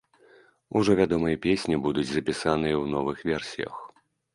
[0.79, 3.73] Ужо вядомыя песні будуць запісаныя ў новых версіях.